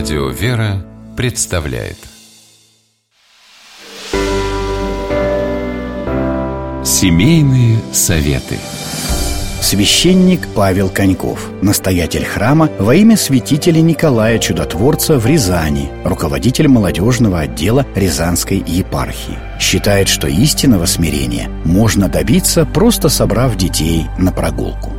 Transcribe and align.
Радио 0.00 0.30
«Вера» 0.30 0.82
представляет 1.14 1.98
Семейные 6.82 7.76
советы 7.92 8.56
Священник 9.60 10.48
Павел 10.54 10.88
Коньков, 10.88 11.50
настоятель 11.60 12.24
храма 12.24 12.70
во 12.78 12.94
имя 12.94 13.18
святителя 13.18 13.82
Николая 13.82 14.38
Чудотворца 14.38 15.18
в 15.18 15.26
Рязани, 15.26 15.90
руководитель 16.02 16.68
молодежного 16.68 17.40
отдела 17.40 17.86
Рязанской 17.94 18.64
епархии. 18.66 19.36
Считает, 19.60 20.08
что 20.08 20.28
истинного 20.28 20.86
смирения 20.86 21.50
можно 21.66 22.08
добиться, 22.08 22.64
просто 22.64 23.10
собрав 23.10 23.54
детей 23.58 24.06
на 24.16 24.32
прогулку. 24.32 24.92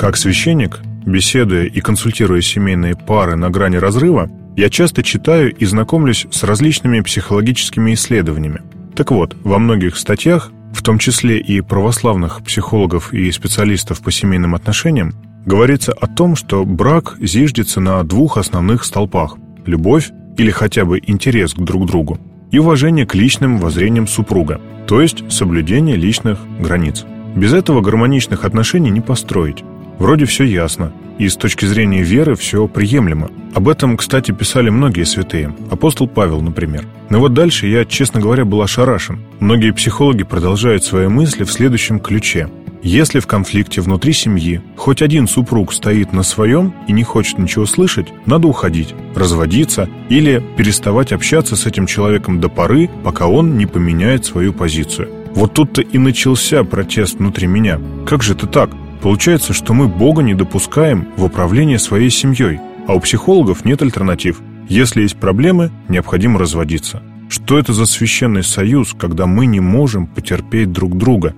Как 0.00 0.16
священник, 0.16 0.80
беседуя 1.04 1.64
и 1.64 1.80
консультируя 1.82 2.40
семейные 2.40 2.96
пары 2.96 3.36
на 3.36 3.50
грани 3.50 3.76
разрыва, 3.76 4.30
я 4.56 4.70
часто 4.70 5.02
читаю 5.02 5.54
и 5.54 5.66
знакомлюсь 5.66 6.26
с 6.30 6.42
различными 6.42 7.02
психологическими 7.02 7.92
исследованиями. 7.92 8.62
Так 8.96 9.10
вот, 9.10 9.36
во 9.44 9.58
многих 9.58 9.98
статьях, 9.98 10.52
в 10.72 10.82
том 10.82 10.98
числе 10.98 11.38
и 11.38 11.60
православных 11.60 12.42
психологов 12.42 13.12
и 13.12 13.30
специалистов 13.30 14.00
по 14.00 14.10
семейным 14.10 14.54
отношениям, 14.54 15.12
говорится 15.44 15.92
о 15.92 16.06
том, 16.06 16.34
что 16.34 16.64
брак 16.64 17.16
зиждется 17.20 17.82
на 17.82 18.02
двух 18.02 18.38
основных 18.38 18.84
столпах– 18.84 19.36
любовь 19.66 20.12
или 20.38 20.50
хотя 20.50 20.86
бы 20.86 20.98
интерес 21.06 21.52
к 21.52 21.58
друг 21.58 21.84
другу 21.84 22.18
и 22.50 22.58
уважение 22.58 23.04
к 23.04 23.14
личным 23.14 23.58
воззрениям 23.58 24.08
супруга, 24.08 24.62
то 24.86 25.02
есть 25.02 25.30
соблюдение 25.30 25.96
личных 25.96 26.38
границ. 26.58 27.04
Без 27.36 27.52
этого 27.52 27.82
гармоничных 27.82 28.46
отношений 28.46 28.88
не 28.88 29.02
построить. 29.02 29.62
Вроде 30.00 30.24
все 30.24 30.44
ясно, 30.44 30.94
и 31.18 31.28
с 31.28 31.36
точки 31.36 31.66
зрения 31.66 32.02
веры 32.02 32.34
все 32.34 32.66
приемлемо. 32.66 33.30
Об 33.54 33.68
этом, 33.68 33.98
кстати, 33.98 34.32
писали 34.32 34.70
многие 34.70 35.04
святые, 35.04 35.54
апостол 35.70 36.08
Павел, 36.08 36.40
например. 36.40 36.86
Но 37.10 37.20
вот 37.20 37.34
дальше 37.34 37.66
я, 37.66 37.84
честно 37.84 38.18
говоря, 38.18 38.46
был 38.46 38.62
ошарашен. 38.62 39.20
Многие 39.40 39.72
психологи 39.72 40.22
продолжают 40.22 40.84
свои 40.84 41.06
мысли 41.08 41.44
в 41.44 41.52
следующем 41.52 42.00
ключе. 42.00 42.48
Если 42.82 43.20
в 43.20 43.26
конфликте 43.26 43.82
внутри 43.82 44.14
семьи 44.14 44.62
хоть 44.74 45.02
один 45.02 45.28
супруг 45.28 45.74
стоит 45.74 46.14
на 46.14 46.22
своем 46.22 46.72
и 46.88 46.92
не 46.92 47.02
хочет 47.02 47.38
ничего 47.38 47.66
слышать, 47.66 48.06
надо 48.24 48.48
уходить, 48.48 48.94
разводиться 49.14 49.86
или 50.08 50.42
переставать 50.56 51.12
общаться 51.12 51.56
с 51.56 51.66
этим 51.66 51.84
человеком 51.84 52.40
до 52.40 52.48
поры, 52.48 52.88
пока 53.04 53.26
он 53.26 53.58
не 53.58 53.66
поменяет 53.66 54.24
свою 54.24 54.54
позицию. 54.54 55.10
Вот 55.34 55.52
тут-то 55.52 55.82
и 55.82 55.98
начался 55.98 56.64
протест 56.64 57.18
внутри 57.18 57.46
меня. 57.46 57.78
Как 58.06 58.22
же 58.22 58.32
это 58.32 58.46
так? 58.46 58.70
Получается, 59.02 59.52
что 59.52 59.72
мы 59.72 59.88
Бога 59.88 60.22
не 60.22 60.34
допускаем 60.34 61.08
в 61.16 61.24
управление 61.24 61.78
своей 61.78 62.10
семьей, 62.10 62.60
а 62.86 62.94
у 62.94 63.00
психологов 63.00 63.64
нет 63.64 63.80
альтернатив. 63.82 64.40
Если 64.68 65.02
есть 65.02 65.16
проблемы, 65.16 65.70
необходимо 65.88 66.38
разводиться. 66.38 67.02
Что 67.28 67.58
это 67.58 67.72
за 67.72 67.86
священный 67.86 68.42
союз, 68.42 68.94
когда 68.98 69.26
мы 69.26 69.46
не 69.46 69.60
можем 69.60 70.06
потерпеть 70.06 70.72
друг 70.72 70.96
друга? 70.98 71.34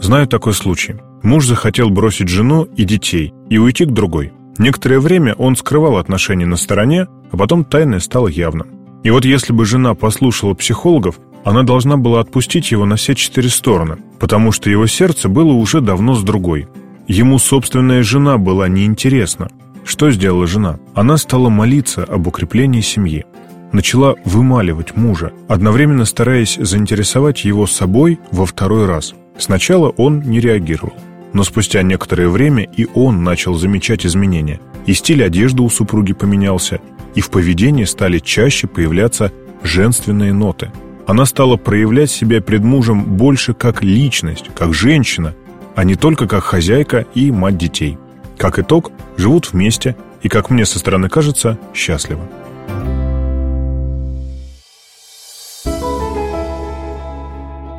Знаю 0.00 0.26
такой 0.26 0.54
случай. 0.54 0.96
Муж 1.22 1.46
захотел 1.46 1.90
бросить 1.90 2.28
жену 2.28 2.64
и 2.64 2.84
детей 2.84 3.34
и 3.50 3.58
уйти 3.58 3.84
к 3.84 3.90
другой. 3.90 4.32
Некоторое 4.56 5.00
время 5.00 5.34
он 5.34 5.54
скрывал 5.54 5.98
отношения 5.98 6.46
на 6.46 6.56
стороне, 6.56 7.06
а 7.30 7.36
потом 7.36 7.64
тайное 7.64 8.00
стало 8.00 8.28
явным. 8.28 8.68
И 9.04 9.10
вот 9.10 9.24
если 9.24 9.52
бы 9.52 9.64
жена 9.64 9.94
послушала 9.94 10.54
психологов, 10.54 11.20
она 11.48 11.62
должна 11.62 11.96
была 11.96 12.20
отпустить 12.20 12.72
его 12.72 12.84
на 12.84 12.96
все 12.96 13.14
четыре 13.14 13.48
стороны, 13.48 13.96
потому 14.20 14.52
что 14.52 14.68
его 14.68 14.86
сердце 14.86 15.30
было 15.30 15.52
уже 15.52 15.80
давно 15.80 16.14
с 16.14 16.22
другой. 16.22 16.68
Ему 17.06 17.38
собственная 17.38 18.02
жена 18.02 18.36
была 18.36 18.68
неинтересна. 18.68 19.48
Что 19.82 20.10
сделала 20.10 20.46
жена? 20.46 20.78
Она 20.94 21.16
стала 21.16 21.48
молиться 21.48 22.04
об 22.04 22.26
укреплении 22.26 22.82
семьи. 22.82 23.24
Начала 23.72 24.14
вымаливать 24.26 24.94
мужа, 24.94 25.32
одновременно 25.48 26.04
стараясь 26.04 26.58
заинтересовать 26.60 27.46
его 27.46 27.66
собой 27.66 28.20
во 28.30 28.44
второй 28.44 28.84
раз. 28.84 29.14
Сначала 29.38 29.88
он 29.88 30.20
не 30.20 30.40
реагировал. 30.40 30.92
Но 31.32 31.44
спустя 31.44 31.80
некоторое 31.80 32.28
время 32.28 32.64
и 32.64 32.86
он 32.92 33.24
начал 33.24 33.54
замечать 33.54 34.04
изменения. 34.04 34.60
И 34.84 34.92
стиль 34.92 35.24
одежды 35.24 35.62
у 35.62 35.70
супруги 35.70 36.12
поменялся, 36.12 36.78
и 37.14 37.22
в 37.22 37.30
поведении 37.30 37.84
стали 37.84 38.18
чаще 38.18 38.66
появляться 38.66 39.32
женственные 39.62 40.34
ноты– 40.34 40.70
она 41.08 41.24
стала 41.24 41.56
проявлять 41.56 42.10
себя 42.10 42.42
пред 42.42 42.62
мужем 42.62 43.02
больше 43.02 43.54
как 43.54 43.82
личность, 43.82 44.50
как 44.54 44.74
женщина, 44.74 45.34
а 45.74 45.82
не 45.82 45.94
только 45.94 46.28
как 46.28 46.44
хозяйка 46.44 47.06
и 47.14 47.30
мать 47.30 47.56
детей. 47.56 47.96
Как 48.36 48.58
итог, 48.58 48.92
живут 49.16 49.50
вместе 49.50 49.96
и, 50.22 50.28
как 50.28 50.50
мне 50.50 50.66
со 50.66 50.78
стороны 50.78 51.08
кажется, 51.08 51.58
счастливы. 51.72 52.20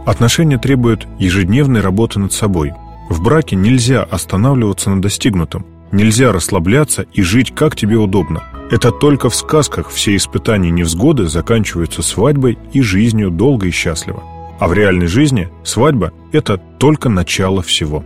Отношения 0.07 0.57
требуют 0.57 1.07
ежедневной 1.19 1.81
работы 1.81 2.17
над 2.17 2.33
собой. 2.33 2.73
В 3.11 3.21
браке 3.21 3.55
нельзя 3.55 4.01
останавливаться 4.01 4.89
на 4.89 5.03
достигнутом, 5.03 5.67
нельзя 5.91 6.31
расслабляться 6.31 7.05
и 7.13 7.21
жить 7.21 7.53
как 7.53 7.75
тебе 7.75 7.97
удобно– 7.97 8.41
это 8.71 8.91
только 8.91 9.29
в 9.29 9.35
сказках 9.35 9.89
все 9.89 10.15
испытания 10.15 10.69
и 10.69 10.71
невзгоды 10.71 11.27
заканчиваются 11.27 12.03
свадьбой 12.03 12.57
и 12.71 12.81
жизнью 12.81 13.31
долго 13.31 13.67
и 13.67 13.71
счастливо. 13.71 14.23
А 14.59 14.67
в 14.67 14.73
реальной 14.73 15.07
жизни 15.07 15.49
свадьба– 15.63 16.13
это 16.31 16.57
только 16.57 17.09
начало 17.09 17.61
всего. 17.63 18.03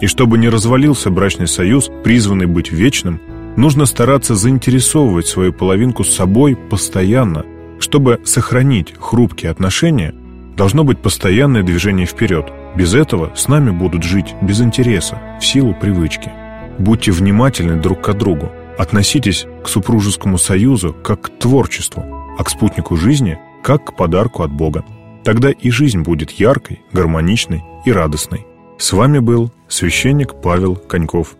И 0.00 0.06
чтобы 0.06 0.38
не 0.38 0.48
развалился 0.48 1.10
брачный 1.10 1.46
союз, 1.46 1.90
призванный 2.02 2.46
быть 2.46 2.72
вечным, 2.72 3.20
нужно 3.56 3.86
стараться 3.86 4.34
заинтересовывать 4.34 5.26
свою 5.26 5.52
половинку 5.52 6.02
с 6.02 6.14
собой 6.14 6.56
постоянно. 6.56 7.44
Чтобы 7.78 8.20
сохранить 8.24 8.94
хрупкие 8.98 9.50
отношения, 9.50 10.14
должно 10.56 10.84
быть 10.84 10.98
постоянное 10.98 11.62
движение 11.62 12.06
вперед. 12.06 12.50
Без 12.74 12.94
этого 12.94 13.32
с 13.36 13.46
нами 13.48 13.70
будут 13.70 14.02
жить 14.02 14.34
без 14.42 14.60
интереса, 14.60 15.18
в 15.40 15.44
силу 15.44 15.74
привычки. 15.74 16.32
Будьте 16.78 17.12
внимательны 17.12 17.76
друг 17.76 18.00
к 18.00 18.12
другу. 18.14 18.50
Относитесь 18.78 19.46
к 19.62 19.68
супружескому 19.68 20.38
союзу 20.38 20.94
как 21.02 21.22
к 21.22 21.28
творчеству, 21.38 22.04
а 22.38 22.44
к 22.44 22.50
спутнику 22.50 22.96
жизни 22.96 23.38
как 23.62 23.84
к 23.84 23.96
подарку 23.96 24.42
от 24.42 24.52
Бога. 24.52 24.84
Тогда 25.24 25.50
и 25.50 25.70
жизнь 25.70 26.00
будет 26.00 26.30
яркой, 26.30 26.80
гармоничной 26.92 27.62
и 27.84 27.92
радостной. 27.92 28.46
С 28.78 28.92
вами 28.92 29.18
был 29.18 29.52
священник 29.68 30.40
Павел 30.40 30.76
Коньков. 30.76 31.36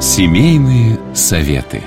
Семейные 0.00 0.98
советы. 1.14 1.82